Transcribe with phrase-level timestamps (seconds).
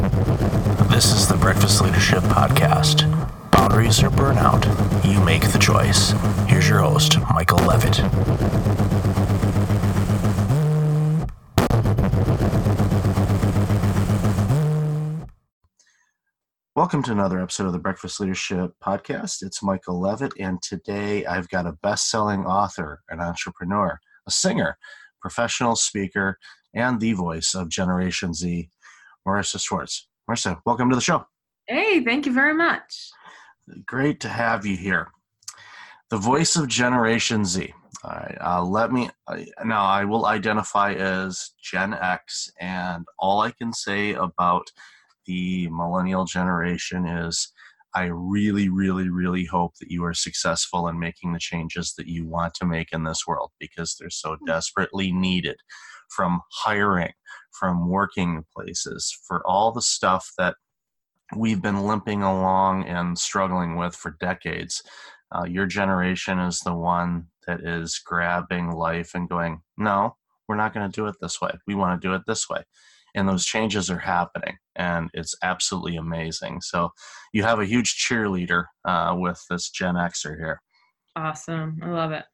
[0.00, 3.04] This is the Breakfast Leadership Podcast.
[3.50, 4.64] Boundaries or burnout,
[5.04, 6.12] you make the choice.
[6.48, 7.98] Here's your host, Michael Levitt.
[16.74, 19.42] Welcome to another episode of the Breakfast Leadership Podcast.
[19.42, 24.78] It's Michael Levitt, and today I've got a best selling author, an entrepreneur, a singer,
[25.20, 26.38] professional speaker,
[26.74, 28.70] and the voice of Generation Z,
[29.26, 30.08] Morissa Schwartz.
[30.28, 31.24] Morissa, welcome to the show.
[31.66, 33.10] Hey, thank you very much.
[33.86, 35.10] Great to have you here.
[36.10, 37.72] The voice of Generation Z.
[38.02, 39.84] All right, uh, let me uh, now.
[39.84, 44.66] I will identify as Gen X, and all I can say about
[45.26, 47.52] the millennial generation is
[47.94, 52.26] I really, really, really hope that you are successful in making the changes that you
[52.26, 54.44] want to make in this world because they're so hmm.
[54.46, 55.56] desperately needed
[56.14, 57.12] from hiring,
[57.58, 60.54] from working places, for all the stuff that
[61.36, 64.82] we've been limping along and struggling with for decades.
[65.32, 70.16] Uh, your generation is the one that is grabbing life and going, no,
[70.48, 71.52] we're not going to do it this way.
[71.66, 72.62] We want to do it this way.
[73.14, 76.60] And those changes are happening and it's absolutely amazing.
[76.60, 76.90] So
[77.32, 80.60] you have a huge cheerleader uh, with this gen xer here.
[81.16, 81.78] Awesome.
[81.82, 82.24] I love it.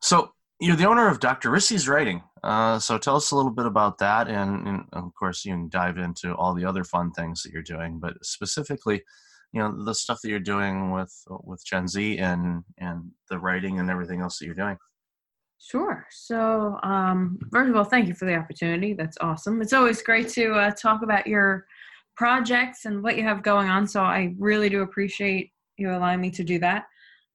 [0.00, 0.32] So
[0.62, 3.98] you're the owner of dr rissy's writing uh, so tell us a little bit about
[3.98, 7.52] that and, and, of course you can dive into all the other fun things that
[7.52, 9.02] you're doing but specifically
[9.52, 11.12] you know the stuff that you're doing with
[11.44, 14.76] with gen z and and the writing and everything else that you're doing
[15.64, 16.04] Sure.
[16.10, 18.94] So, um, first of all, thank you for the opportunity.
[18.94, 19.62] That's awesome.
[19.62, 21.66] It's always great to uh, talk about your
[22.16, 23.86] projects and what you have going on.
[23.86, 26.86] So, I really do appreciate you allowing me to do that.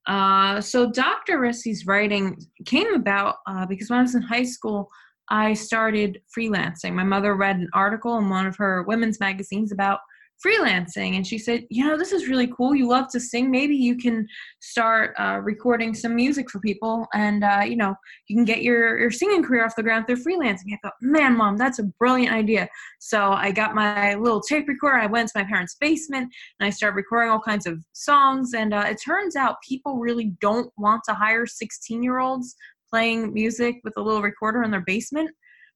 [0.08, 1.40] Uh, so, Dr.
[1.40, 4.90] Rissy's writing came about uh, because when I was in high school,
[5.30, 6.94] I started freelancing.
[6.94, 10.00] My mother read an article in one of her women's magazines about
[10.46, 11.16] freelancing.
[11.16, 12.76] And she said you know this is really cool.
[12.76, 13.50] You love to sing.
[13.50, 14.28] Maybe you can
[14.60, 17.96] start uh, recording some music for people and uh, you know
[18.28, 20.74] you can get your, your singing career off the ground through freelancing.
[20.74, 22.68] I thought man mom that's a brilliant idea.
[23.00, 24.98] So i got my little tape recorder.
[24.98, 28.54] I went to my parents basement and i started recording all kinds of songs.
[28.54, 32.56] And uh, it turns out people really don't want to hire 16 year olds
[32.90, 35.30] playing music with a little recorder in their basement.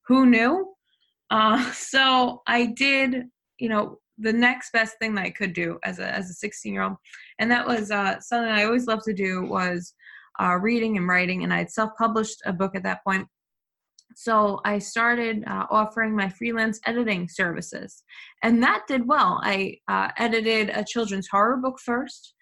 [0.07, 0.73] Who knew?
[1.29, 3.25] Uh, so i did
[3.57, 6.73] you know the next best thing that I could do as a as a 16
[6.73, 6.97] year old,
[7.39, 9.93] and that was uh, something I always loved to do was
[10.39, 13.27] uh, reading and writing, and I had self published a book at that point.
[14.15, 18.03] So I started uh, offering my freelance editing services,
[18.43, 19.39] and that did well.
[19.43, 22.33] I uh, edited a children's horror book first,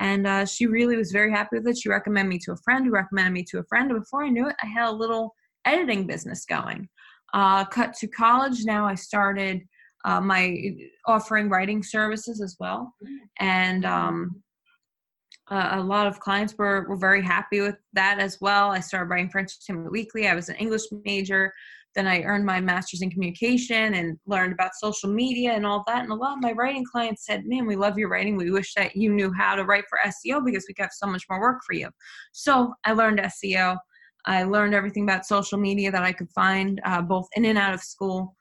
[0.00, 1.78] and uh, she really was very happy with it.
[1.78, 4.30] She recommended me to a friend, who recommended me to a friend, and before I
[4.30, 5.34] knew it, I had a little
[5.64, 6.88] editing business going.
[7.34, 8.64] Uh, cut to college.
[8.64, 9.60] Now I started
[10.08, 10.56] uh, my
[11.06, 12.94] offering writing services as well.
[13.40, 14.42] And um,
[15.50, 18.70] a lot of clients were, were very happy with that as well.
[18.70, 20.26] I started writing for entertainment weekly.
[20.26, 21.52] I was an english major.
[21.94, 26.02] Then i earned my master's in communication and learned about social media and all that.
[26.04, 28.36] And a lot of my writing clients said man we love your writing.
[28.36, 31.24] We wish that you knew how to write for seo because we have so much
[31.28, 31.88] more work for you.
[32.32, 33.76] So i learned seo
[34.24, 37.74] i learned everything about social media that i could find uh, both in and out
[37.74, 38.36] of school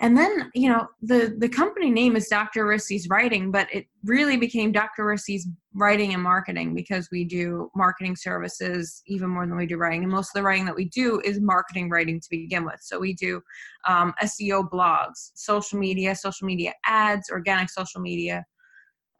[0.00, 4.36] and then you know the the company name is dr rissy's writing but it really
[4.36, 9.66] became dr rissy's writing and marketing because we do marketing services even more than we
[9.66, 10.02] do writing.
[10.02, 12.78] And most of the writing that we do is marketing writing to begin with.
[12.80, 13.40] So we do
[13.86, 18.44] um, seo blogs social media social media ads organic social media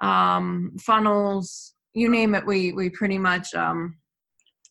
[0.01, 3.97] um, funnels you name it we we pretty much um,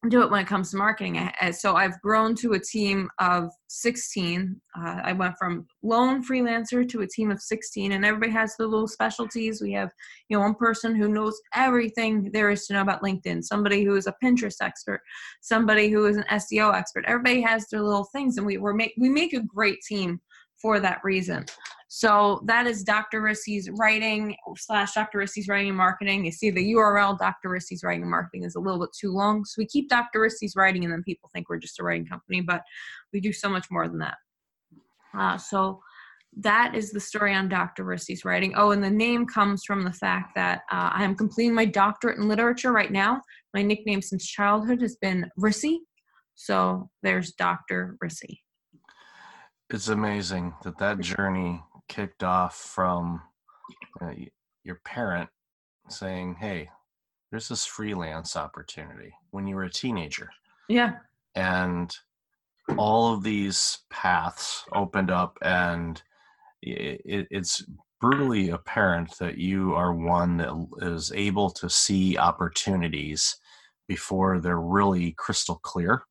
[0.08, 1.30] do it when it comes to marketing.
[1.52, 4.56] So I've grown to a team of 16.
[4.78, 8.68] Uh, I went from lone freelancer to a team of 16, and everybody has their
[8.68, 9.62] little specialties.
[9.62, 9.90] We have,
[10.30, 13.98] you know, one person who knows everything there is to know about LinkedIn, somebody who
[13.98, 15.02] is a Pinterest expert,
[15.42, 17.04] somebody who is an SEO expert.
[17.06, 20.22] Everybody has their little things, and we we make we make a great team
[20.62, 21.46] for that reason.
[21.92, 23.22] So that is Dr.
[23.22, 25.20] Rissy's writing slash Dr.
[25.20, 26.24] Rissy's writing and marketing.
[26.24, 27.50] You see the URL Dr.
[27.50, 29.44] Rissy's writing and marketing is a little bit too long.
[29.44, 30.20] So we keep Dr.
[30.20, 32.62] Rissy's writing and then people think we're just a writing company, but
[33.12, 34.18] we do so much more than that.
[35.18, 35.82] Uh, so
[36.38, 37.84] that is the story on Dr.
[37.84, 38.54] Rissy's writing.
[38.56, 42.20] Oh, and the name comes from the fact that uh, I am completing my doctorate
[42.20, 43.20] in literature right now.
[43.56, 45.78] My nickname since childhood has been Rissy.
[46.36, 47.98] So there's Dr.
[48.04, 48.42] Rissy.
[49.70, 53.22] It's amazing that that journey kicked off from
[54.02, 54.14] uh,
[54.64, 55.30] your parent
[55.90, 56.70] saying, "Hey,
[57.30, 60.30] there's this freelance opportunity." When you were a teenager,
[60.68, 60.98] yeah,
[61.36, 61.96] and
[62.78, 66.02] all of these paths opened up, and
[66.62, 67.64] it, it's
[68.02, 73.36] brutally apparent that you are one that is able to see opportunities
[73.88, 76.04] before they're really crystal clear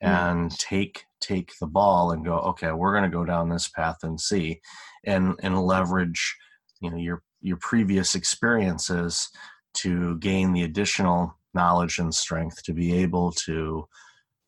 [0.00, 0.58] and mm.
[0.58, 4.20] take take the ball and go okay we're going to go down this path and
[4.20, 4.60] see
[5.04, 6.36] and and leverage
[6.80, 9.28] you know your your previous experiences
[9.74, 13.86] to gain the additional knowledge and strength to be able to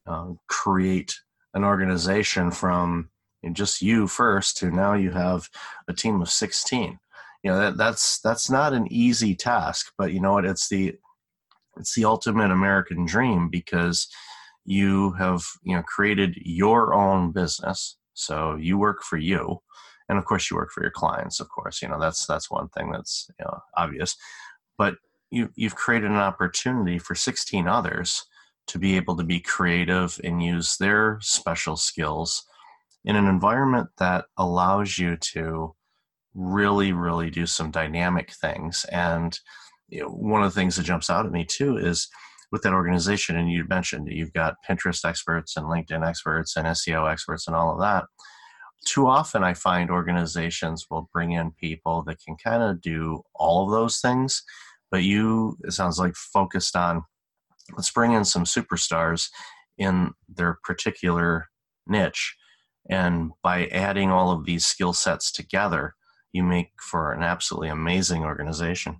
[0.06, 1.14] uh, create
[1.54, 3.08] an organization from
[3.52, 5.48] just you first to now you have
[5.88, 6.98] a team of 16
[7.42, 10.44] you know that, that's that's not an easy task but you know what?
[10.44, 10.94] It's the
[11.76, 14.08] it's the ultimate american dream because
[14.64, 19.58] you have you know created your own business so you work for you
[20.08, 22.68] and of course you work for your clients of course you know that's that's one
[22.68, 24.16] thing that's you know obvious
[24.76, 24.94] but
[25.30, 28.24] you you've created an opportunity for 16 others
[28.66, 32.44] to be able to be creative and use their special skills
[33.04, 35.74] in an environment that allows you to
[36.34, 38.84] really, really do some dynamic things.
[38.92, 39.36] And
[39.88, 42.08] you know, one of the things that jumps out at me too is
[42.52, 46.66] with that organization, and you mentioned that you've got Pinterest experts and LinkedIn experts and
[46.66, 48.04] SEO experts and all of that.
[48.86, 53.64] Too often, I find organizations will bring in people that can kind of do all
[53.64, 54.42] of those things,
[54.90, 57.04] but you, it sounds like, focused on
[57.76, 59.28] let's bring in some superstars
[59.78, 61.46] in their particular
[61.86, 62.36] niche
[62.88, 65.94] and by adding all of these skill sets together,
[66.32, 68.98] you make for an absolutely amazing organization.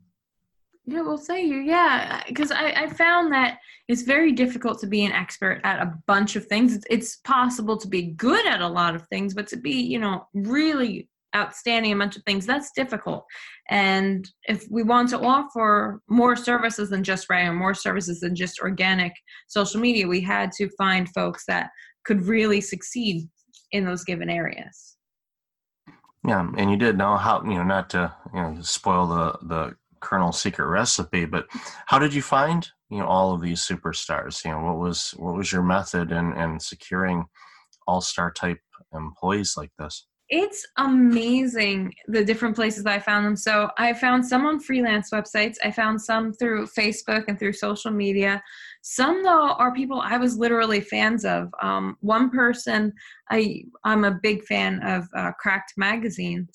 [0.87, 1.59] Yeah, well, thank you.
[1.59, 5.93] Yeah, because I, I found that it's very difficult to be an expert at a
[6.07, 6.75] bunch of things.
[6.75, 9.99] It's, it's possible to be good at a lot of things, but to be, you
[9.99, 13.25] know, really outstanding a bunch of things that's difficult
[13.69, 18.59] and if we want to offer more services than just writing more services than just
[18.59, 19.13] organic
[19.47, 21.71] social media we had to find folks that
[22.05, 23.29] could really succeed
[23.73, 24.97] in those given areas.
[26.27, 29.77] Yeah, and you did know how you know not to you know spoil the the
[30.01, 31.47] Colonel's secret recipe, but
[31.87, 34.45] how did you find you know all of these superstars?
[34.45, 37.27] You know what was what was your method in in securing
[37.87, 38.59] all star type
[38.93, 40.07] employees like this?
[40.31, 43.35] It's amazing the different places I found them.
[43.35, 45.57] So I found some on freelance websites.
[45.65, 48.41] I found some through Facebook and through social media.
[48.83, 51.49] Some though are people I was literally fans of.
[51.61, 52.93] Um, one person
[53.29, 56.47] I I'm a big fan of uh, Cracked magazine,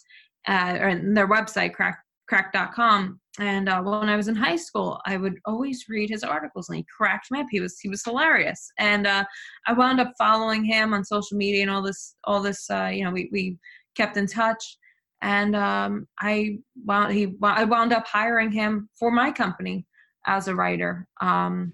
[0.48, 5.18] uh, or their website Cracked cracked.com and uh, when i was in high school i
[5.18, 7.48] would always read his articles and he cracked me up.
[7.50, 8.72] He was he was hilarious.
[8.80, 9.26] And uh,
[9.68, 13.04] i wound up following him on social media and all this all this uh, you
[13.04, 13.58] know we, we
[13.96, 14.78] kept in touch.
[15.22, 19.86] And um, i wound he i wound up hiring him for my company
[20.28, 21.08] as a writer.
[21.22, 21.74] Um,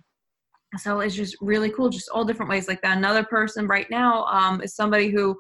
[0.78, 2.98] so it's just really cool just all different ways like that.
[2.98, 5.38] Another person right now um, is somebody who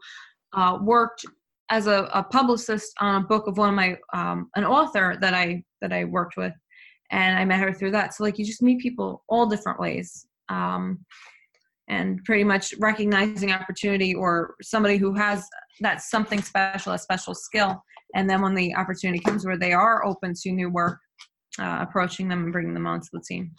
[0.53, 1.25] uh, worked
[1.71, 5.33] as a, a, publicist on a book of one of my um, an author that
[5.33, 6.53] i that i worked with
[7.09, 8.13] and i met her through that.
[8.13, 10.99] So like you just meet people all different ways um,
[11.87, 15.47] and pretty much recognizing opportunity or somebody who has
[15.79, 17.81] that something special a special skill
[18.13, 20.99] and then when the opportunity comes where they are open to new work
[21.59, 23.51] uh, approaching them and bringing them onto the team.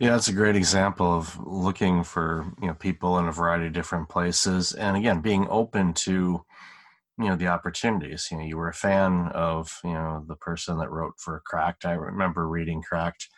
[0.00, 3.72] Yeah, it's a great example of looking for you know people in a variety of
[3.72, 6.44] different places, and again, being open to
[7.18, 8.28] you know the opportunities.
[8.30, 11.84] You know, you were a fan of you know the person that wrote for Cracked.
[11.84, 13.28] I remember reading Cracked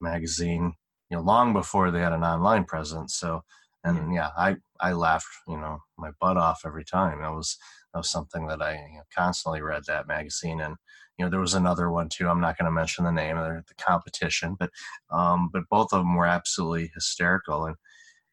[0.00, 0.74] magazine,
[1.10, 3.14] you know, long before they had an online presence.
[3.14, 3.42] So,
[3.84, 7.22] and yeah, I I laughed you know my butt off every time.
[7.22, 7.56] That was
[7.92, 10.76] that was something that I you know, constantly read that magazine and
[11.18, 13.66] you know there was another one too i'm not going to mention the name of
[13.66, 14.70] the competition but
[15.10, 17.76] um, but both of them were absolutely hysterical and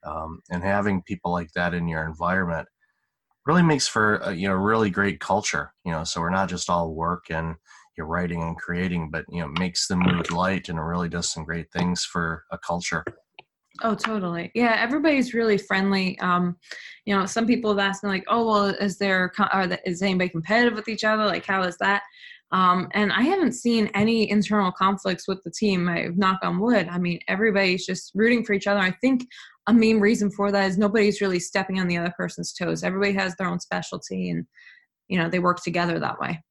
[0.03, 2.67] um, and having people like that in your environment
[3.46, 6.69] really makes for a, you know really great culture you know so we're not just
[6.69, 7.55] all work and
[7.98, 11.31] you're writing and creating but you know makes the mood light and it really does
[11.31, 13.03] some great things for a culture
[13.81, 14.51] Oh, totally.
[14.55, 16.19] Yeah, everybody's really friendly.
[16.19, 16.58] Um,
[17.05, 20.29] you know, some people have asked me like, "Oh, well, is there the, is anybody
[20.29, 21.25] competitive with each other?
[21.25, 22.03] Like, how is that?"
[22.51, 25.88] Um, and I haven't seen any internal conflicts with the team.
[25.88, 26.88] I knock on wood.
[26.89, 28.79] I mean, everybody's just rooting for each other.
[28.79, 29.25] I think
[29.69, 32.83] a main reason for that is nobody's really stepping on the other person's toes.
[32.83, 34.45] Everybody has their own specialty, and
[35.07, 36.43] you know they work together that way.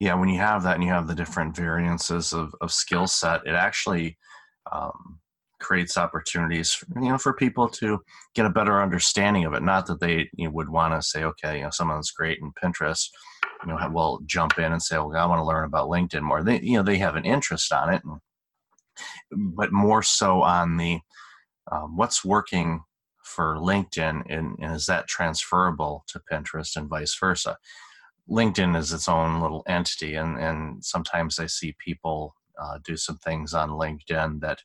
[0.00, 3.42] Yeah, when you have that and you have the different variances of, of skill set,
[3.46, 4.16] it actually
[4.72, 5.20] um,
[5.60, 8.00] creates opportunities, you know, for people to
[8.34, 9.62] get a better understanding of it.
[9.62, 12.50] Not that they you know, would want to say, okay, you know, someone's great in
[12.52, 13.08] Pinterest
[13.66, 16.42] you know will jump in and say, "Well, I want to learn about LinkedIn more."
[16.42, 18.20] They you know they have an interest on it, and,
[19.54, 21.00] but more so on the
[21.70, 22.82] um, what's working
[23.22, 27.56] for LinkedIn and, and, is that transferable to Pinterest and vice versa.
[28.28, 33.18] LinkedIn is its own little entity, and and sometimes I see people uh, do some
[33.18, 34.62] things on LinkedIn that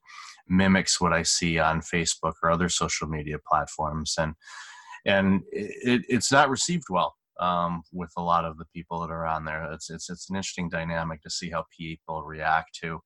[0.48, 4.36] mimics what I see on Facebook or other social media platforms, and
[5.06, 9.26] and it, it's not received well um, with a lot of the people that are
[9.26, 9.72] on there.
[9.74, 13.02] It's it's it's an interesting dynamic to see how people react to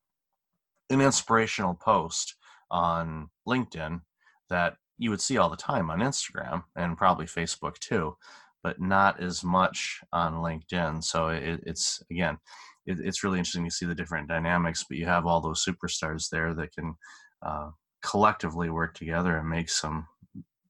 [0.89, 2.35] an inspirational post
[2.71, 4.01] on LinkedIn
[4.49, 8.15] that you would see all the time on Instagram and probably Facebook too,
[8.63, 11.03] but not as much on LinkedIn.
[11.03, 12.37] So it, it's again,
[12.85, 14.85] it, it's really interesting to see the different dynamics.
[14.87, 16.95] But you have all those superstars there that can
[17.41, 17.69] uh,
[18.01, 20.05] collectively work together and make some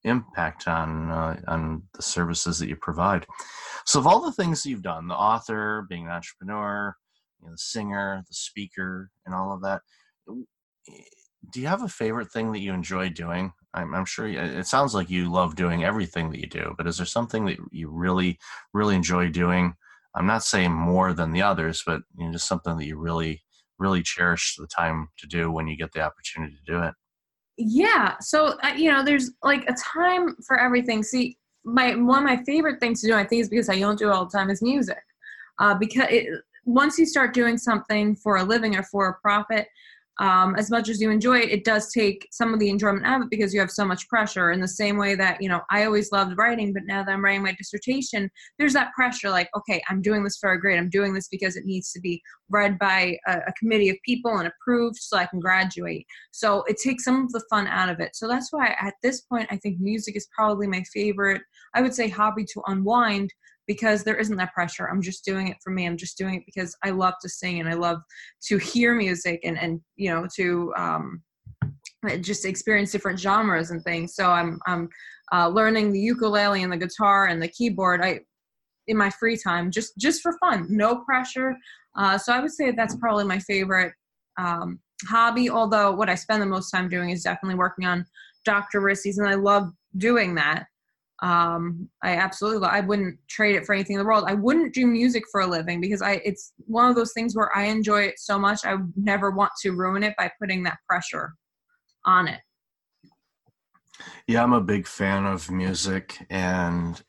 [0.04, 3.26] impact on uh, on the services that you provide.
[3.86, 6.96] So, of all the things you've done, the author, being an entrepreneur,
[7.42, 9.82] you know, the singer, the speaker, and all of that,
[11.52, 13.54] do you have a favorite thing that you enjoy doing?
[13.74, 16.98] I'm, I'm sure it sounds like you love doing everything that you do, but is
[16.98, 18.40] there something that you really,
[18.74, 19.74] really enjoy doing?
[20.16, 23.42] I'm not saying more than the others, but you know, just something that you really,
[23.78, 26.94] really cherish the time to do when you get the opportunity to do it.
[27.58, 28.16] Yeah.
[28.22, 31.04] So, uh, you know, there's like a time for everything.
[31.04, 34.00] See, my one of my favorite things to do, I think, is because I don't
[34.00, 35.02] do it all the time, is music.
[35.60, 36.28] Uh, because it,
[36.66, 39.68] once you start doing something for a living or for a profit,
[40.20, 43.22] um, as much as you enjoy it, it does take some of the enjoyment out
[43.22, 44.52] of it because you have so much pressure.
[44.52, 47.24] In the same way that, you know, I always loved writing, but now that I'm
[47.24, 50.78] writing my dissertation, there's that pressure like, okay, I'm doing this for a grade.
[50.78, 54.38] I'm doing this because it needs to be read by a, a committee of people
[54.38, 56.06] and approved so I can graduate.
[56.32, 58.16] So it takes some of the fun out of it.
[58.16, 61.42] So that's why at this point, I think music is probably my favorite,
[61.74, 63.32] I would say, hobby to unwind
[63.70, 64.90] because there isn't that pressure.
[64.90, 65.86] I'm just doing it for me.
[65.86, 68.00] I'm just doing it because I love to sing and I love
[68.48, 71.22] to hear music and and you know to um,
[72.22, 74.16] just experience different genres and things.
[74.16, 74.90] So I'm I'm
[75.32, 78.02] uh, learning the ukulele and the guitar and the keyboard.
[78.04, 78.22] I
[78.88, 81.56] in my free time just just for fun, no pressure.
[81.96, 83.94] Uh, so I would say that's probably my favorite
[84.40, 85.48] um, hobby.
[85.48, 88.04] Although what I spend the most time doing is definitely working on
[88.46, 88.82] Dr.
[88.82, 90.66] Rissy's, and I love doing that
[91.22, 94.24] um i absolutely i wouldn't trade it for anything in the world.
[94.28, 97.56] I wouldn't do music for a living because i it's one of those things where
[97.56, 101.34] i enjoy it so much i never want to ruin it by putting that pressure
[102.06, 102.40] on it.
[104.28, 107.02] Yeah i'm a big fan of music and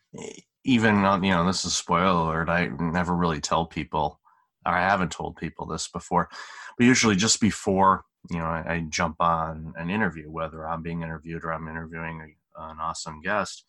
[0.64, 4.20] even you know this is spoiler alert i never really tell people
[4.66, 6.28] or i haven't told people this before
[6.76, 11.02] but usually just before you know i, I jump on an interview whether i'm being
[11.02, 13.64] interviewed or i'm interviewing an awesome guest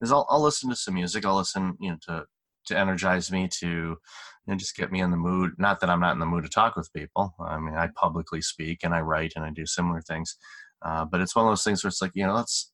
[0.00, 1.24] is I'll, I'll listen to some music.
[1.24, 2.24] I'll listen, you know, to
[2.66, 3.98] to energize me to you
[4.46, 5.52] know, just get me in the mood.
[5.58, 7.34] Not that I'm not in the mood to talk with people.
[7.40, 10.36] I mean, I publicly speak and I write and I do similar things.
[10.82, 12.72] Uh, but it's one of those things where it's like, you know, let's,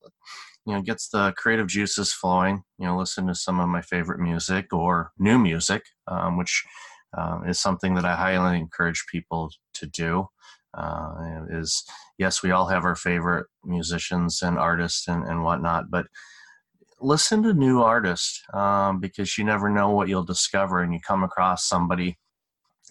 [0.66, 2.62] you know, gets the creative juices flowing.
[2.78, 6.64] You know, listen to some of my favorite music or new music, um, which
[7.16, 10.28] uh, is something that I highly encourage people to do.
[10.76, 11.84] Uh, is
[12.18, 16.06] yes, we all have our favorite musicians and artists and, and whatnot, but
[17.00, 21.22] listen to new artists um, because you never know what you'll discover and you come
[21.22, 22.18] across somebody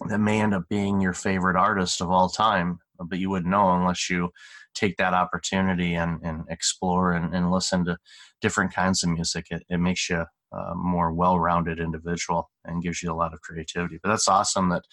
[0.08, 3.74] that may end up being your favorite artist of all time but you wouldn't know
[3.74, 4.30] unless you
[4.74, 7.96] take that opportunity and, and explore and, and listen to
[8.40, 9.46] different kinds of music.
[9.50, 13.98] It, it makes you a more well-rounded individual and gives you a lot of creativity.
[14.02, 14.84] But that's awesome that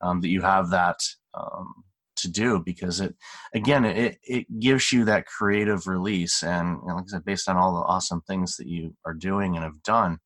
[0.00, 0.96] um, that you have that
[1.34, 1.84] um,
[2.22, 3.14] to do because it
[3.54, 6.42] again it it gives you that creative release.
[6.42, 9.14] And you know, like I said based on all the awesome things that you are
[9.14, 10.18] doing and have done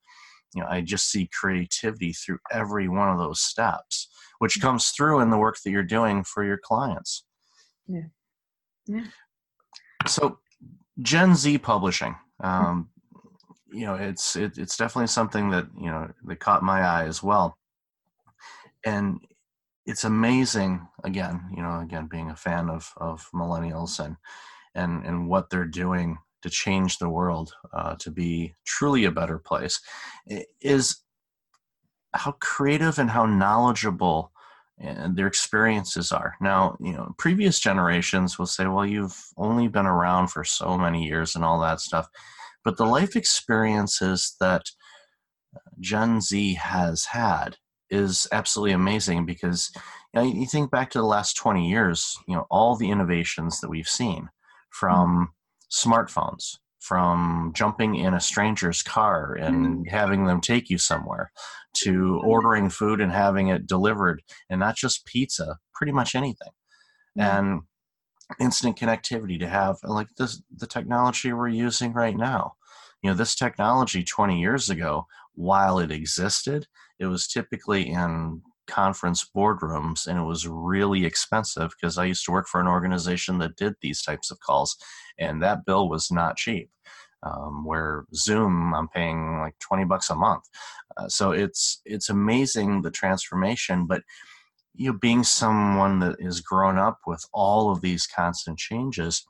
[0.54, 4.68] you know I just see creativity through every one of those steps which mm-hmm.
[4.68, 7.24] comes through in the work that you're doing for your clients.
[7.86, 8.08] Yeah.
[8.86, 9.04] Yeah.
[10.06, 10.38] So
[11.02, 12.90] Gen Z publishing um
[13.72, 17.22] you know it's it, it's definitely something that you know that caught my eye as
[17.22, 17.58] well.
[18.84, 19.20] And
[19.86, 24.16] it's amazing again you know again being a fan of of millennials and
[24.74, 29.38] and and what they're doing to change the world uh, to be truly a better
[29.38, 29.80] place
[30.60, 31.02] is
[32.12, 34.32] how creative and how knowledgeable
[34.78, 36.34] and their experiences are.
[36.40, 41.04] Now you know previous generations will say well you've only been around for so many
[41.04, 42.08] years and all that stuff.
[42.64, 44.66] But the life experiences that
[45.80, 47.56] gen z has had
[47.90, 49.70] is absolutely amazing because
[50.12, 53.60] you, know, you think back to the last 20 years, you know, all the innovations
[53.60, 54.28] that we've seen
[54.70, 55.30] from
[55.84, 55.92] mm-hmm.
[55.92, 59.82] smartphones, from jumping in a stranger's car and mm-hmm.
[59.88, 61.32] having them take you somewhere,
[61.74, 62.26] to mm-hmm.
[62.26, 66.52] ordering food and having it delivered, and not just pizza, pretty much anything.
[67.18, 67.20] Mm-hmm.
[67.20, 67.62] And
[68.40, 72.54] instant connectivity to have like this the technology we're using right now.
[73.02, 76.66] You know, this technology 20 years ago, while it existed,
[76.98, 82.32] it was typically in conference boardrooms and it was really expensive because I used to
[82.32, 84.76] work for an organization that did these types of calls
[85.18, 86.70] and that bill was not cheap.
[87.22, 90.44] Um, where Zoom, I'm paying like 20 bucks a month.
[90.96, 94.02] Uh, so it's it's amazing the transformation, but
[94.74, 99.26] you know, being someone that is grown up with all of these constant changes,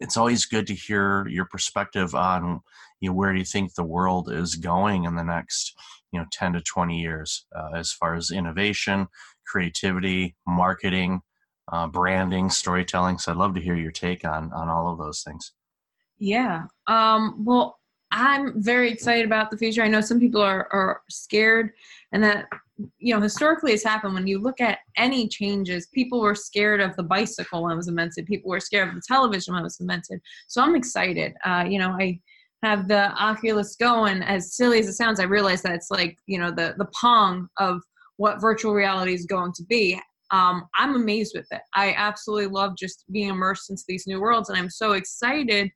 [0.00, 2.60] it's always good to hear your perspective on
[3.00, 5.74] you know where do you think the world is going in the next
[6.12, 9.06] you know 10 to 20 years uh, as far as innovation
[9.46, 11.20] creativity marketing
[11.72, 13.18] uh, branding storytelling.
[13.18, 15.52] So i'd love to hear your take on on all of those things.
[16.18, 17.78] Yeah um, well
[18.12, 19.82] i'm very excited about the future.
[19.82, 21.70] I know some people are, are scared
[22.12, 22.46] and that
[22.98, 24.14] you know historically has happened.
[24.14, 27.88] When you look at any changes people were scared of the bicycle when it was
[27.88, 28.26] invented.
[28.26, 30.20] People were scared of the television when it was invented.
[30.46, 31.34] So i'm excited.
[31.44, 32.20] Uh, you know i
[32.62, 36.16] have the oculus go and as silly as it sounds i realize that it's like
[36.26, 37.80] you know the the pong of
[38.16, 40.00] what virtual reality is going to be.
[40.32, 41.60] Um, i'm amazed with it.
[41.74, 45.70] I absolutely love just being immersed into these new worlds and i'm so excited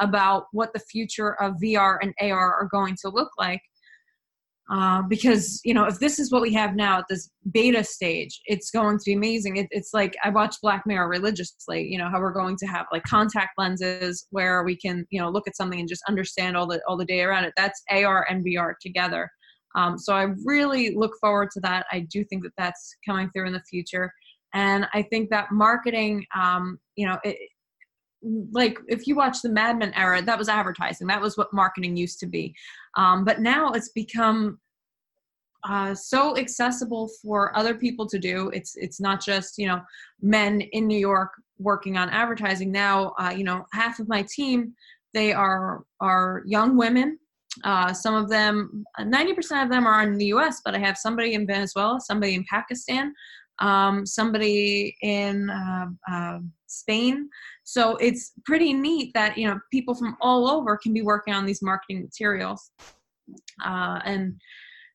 [0.00, 3.62] about what the future of vr and ar are going to look like
[4.70, 8.40] uh, because you know if this is what we have now at this beta stage
[8.46, 9.58] it's going to be amazing.
[9.58, 12.86] It, it's like i watch black mirror religiously you know how we're going to have
[12.90, 16.66] like contact lenses where we can you know look at something and just understand all
[16.66, 17.52] the all the data around it.
[17.56, 19.30] That's ar and vr together.
[19.76, 21.86] Um, so i really look forward to that.
[21.92, 24.10] I do think that that's coming through in the future.
[24.54, 27.36] And i think that marketing um, you know it,
[28.52, 31.06] like if you watch the Mad Men era, that was advertising.
[31.06, 32.54] That was what marketing used to be.
[32.96, 34.58] Um, but now it's become
[35.64, 38.50] uh, so accessible for other people to do.
[38.50, 39.80] It's it's not just you know
[40.20, 42.72] men in New York working on advertising.
[42.72, 44.74] Now uh, you know half of my team
[45.12, 47.18] they are are young women.
[47.62, 51.34] Uh, some of them, 90% of them are in the U.S., but I have somebody
[51.34, 53.14] in Venezuela, somebody in Pakistan,
[53.60, 57.28] um, somebody in uh, uh, Spain.
[57.64, 61.46] So it's pretty neat that you know people from all over can be working on
[61.46, 62.70] these marketing materials
[63.64, 64.34] uh, and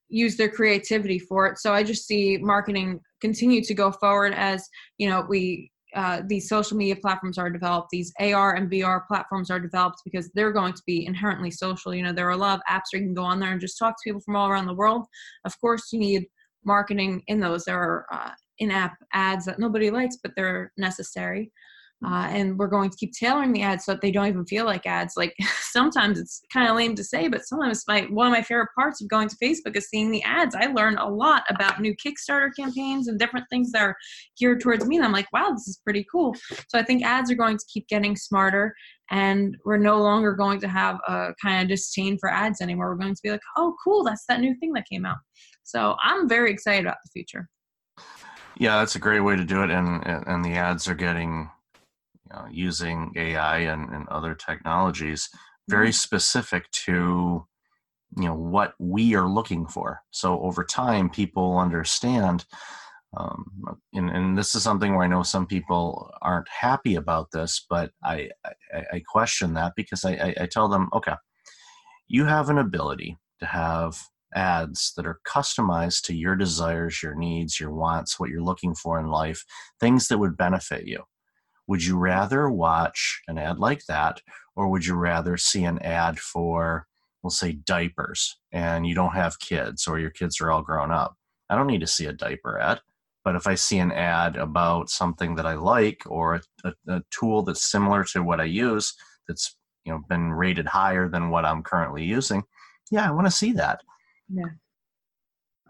[0.08, 1.58] use their creativity for it.
[1.58, 4.68] So I just see marketing continue to go forward as
[4.98, 9.50] you know we uh, these social media platforms are developed, these AR and VR platforms
[9.50, 11.92] are developed because they're going to be inherently social.
[11.92, 13.60] You know, there are a lot of apps where you can go on there and
[13.60, 15.06] just talk to people from all around the world.
[15.44, 16.26] Of course, you need
[16.64, 17.64] marketing in those.
[17.64, 21.52] There are uh, in-app ads that nobody likes, but they're necessary.
[22.02, 24.64] Uh, and we're going to keep tailoring the ads so that they don't even feel
[24.64, 25.14] like ads.
[25.18, 25.34] Like
[25.70, 29.02] sometimes it's kind of lame to say, but sometimes my one of my favorite parts
[29.02, 30.54] of going to Facebook is seeing the ads.
[30.54, 33.96] I learn a lot about new Kickstarter campaigns and different things that are
[34.38, 34.96] geared towards me.
[34.96, 36.34] And I'm like, wow, this is pretty cool.
[36.68, 38.74] So I think ads are going to keep getting smarter,
[39.10, 42.88] and we're no longer going to have a kind of disdain for ads anymore.
[42.88, 45.18] We're going to be like, oh, cool, that's that new thing that came out.
[45.64, 47.46] So I'm very excited about the future.
[48.60, 51.50] Yeah, that's a great way to do it, and and the ads are getting
[52.30, 55.30] you know, using AI and, and other technologies
[55.66, 55.92] very mm-hmm.
[55.92, 57.46] specific to
[58.16, 60.02] you know what we are looking for.
[60.10, 62.44] So over time, people understand.
[63.16, 67.66] Um, and, and this is something where I know some people aren't happy about this,
[67.68, 68.28] but I,
[68.72, 71.14] I, I question that because I, I, I tell them, okay,
[72.06, 74.00] you have an ability to have
[74.34, 78.98] ads that are customized to your desires, your needs, your wants, what you're looking for
[78.98, 79.44] in life,
[79.78, 81.04] things that would benefit you.
[81.66, 84.20] Would you rather watch an ad like that,
[84.56, 86.86] or would you rather see an ad for,
[87.22, 91.16] we'll say, diapers, and you don't have kids, or your kids are all grown up?
[91.48, 92.80] I don't need to see a diaper ad.
[93.22, 97.02] But if I see an ad about something that I like, or a, a, a
[97.10, 98.94] tool that's similar to what I use,
[99.28, 102.44] that's you know been rated higher than what I'm currently using,
[102.90, 103.80] yeah, I want to see that.
[104.32, 104.50] Yeah,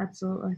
[0.01, 0.57] absolutely.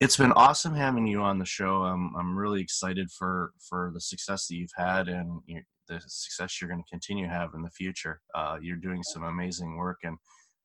[0.00, 1.82] It's been awesome having you on the show.
[1.82, 5.40] I'm I'm really excited for for the success that you've had and
[5.88, 8.20] the success you're going to continue to have in the future.
[8.34, 10.16] Uh, you're doing some amazing work and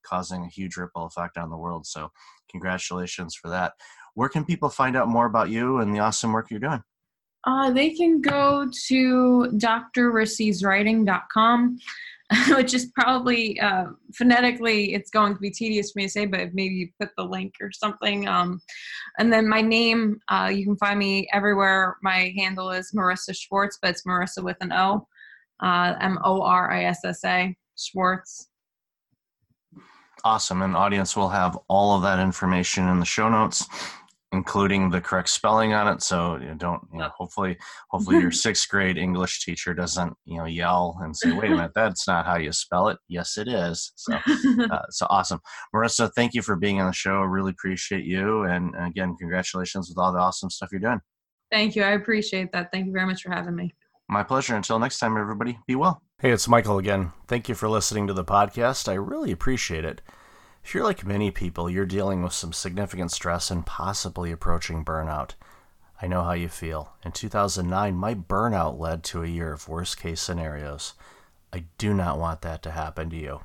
[0.06, 1.86] causing a huge ripple effect on the world.
[1.86, 2.10] So,
[2.50, 3.74] congratulations for that.
[4.14, 6.82] Where can people find out more about you and the awesome work you're doing?
[7.44, 11.78] Uh, they can go to drrissyswriting.com.
[12.56, 13.86] which is probably uh,
[14.16, 17.24] phonetically it's going to be tedious for me to say, but maybe you put the
[17.24, 18.28] link or something.
[18.28, 18.60] Um,
[19.20, 21.98] and then my name, uh, you can find me everywhere.
[22.02, 25.08] My handle is Morissa Schwartz, but it's Morissa with an O,
[25.62, 28.50] uh, M O R I S S A Schwartz.
[30.24, 30.64] Awesome.
[30.64, 33.68] And audience will have all of that information in the show notes.
[34.32, 36.02] Including the correct spelling on it.
[36.02, 37.10] So you know, don't you know.
[37.18, 37.58] Hopefully,
[37.90, 41.72] hopefully your sixth grade English teacher doesn't you know yell and say, "Wait a minute,
[41.76, 43.94] that's not how you spell it." Yes, it is.
[43.96, 44.14] So,
[44.72, 45.40] uh, so awesome,
[45.74, 46.12] Morissa.
[46.16, 47.22] Thank you for being on the show.
[47.22, 51.00] I really appreciate you, and again, congratulations with all the awesome stuff you're doing.
[51.52, 51.84] Thank you.
[51.84, 52.72] I appreciate that.
[52.72, 53.74] Thank you very much for having me.
[54.10, 54.56] My pleasure.
[54.56, 56.02] Until next time, everybody, be well.
[56.20, 57.12] Hey, it's Michael again.
[57.28, 58.88] Thank you for listening to the podcast.
[58.88, 60.02] I really appreciate it.
[60.66, 65.36] If you're like many people, you're dealing with some significant stress and possibly approaching burnout.
[66.02, 66.96] I know how you feel.
[67.06, 70.96] In 2009, my burnout led to a year of worst case scenarios.
[71.54, 73.42] I do not want that to happen to you.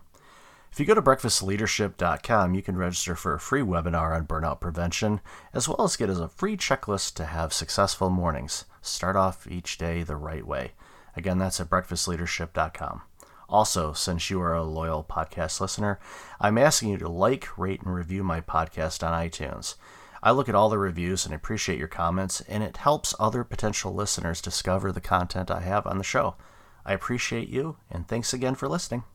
[0.73, 5.21] If you go to breakfastleadership.com, you can register for a free webinar on burnout prevention,
[5.53, 8.65] as well as get as a free checklist to have successful mornings.
[8.81, 10.73] Start off each day the right way.
[11.15, 13.03] Again, that's at breakfastleadership.com.
[13.51, 15.99] Also, since you are a loyal podcast listener,
[16.41, 19.75] I'm asking you to like, rate, and review my podcast on iTunes.
[20.23, 23.93] I look at all the reviews and appreciate your comments, and it helps other potential
[23.93, 26.37] listeners discover the content I have on the show.
[26.87, 29.03] I appreciate you, and thanks again for listening.